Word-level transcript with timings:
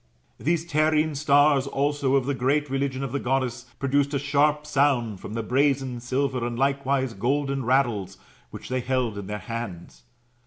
These 0.39 0.65
terrene 0.65 1.13
stars 1.15 1.67
also, 1.67 2.15
of 2.15 2.25
the 2.25 2.33
great 2.33 2.71
religion 2.71 3.03
of 3.03 3.11
the 3.11 3.19
Goddess, 3.19 3.67
produced 3.77 4.15
a 4.15 4.17
sharp 4.17 4.65
sound 4.65 5.19
from 5.19 5.35
the 5.35 5.43
brazen, 5.43 5.99
silver, 5.99 6.43
and 6.43 6.57
likewise 6.57 7.13
golden 7.13 7.63
rattles, 7.65 8.17
which 8.49 8.67
they 8.67 8.79
held 8.79 9.15
in 9.19 9.27
their 9.27 9.37
hands. 9.37 10.01